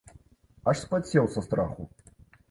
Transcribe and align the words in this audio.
Аж 0.71 0.79
спацеў 0.85 1.27
са 1.35 1.43
страху! 1.49 1.85